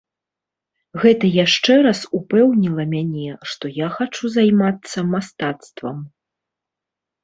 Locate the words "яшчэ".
1.45-1.73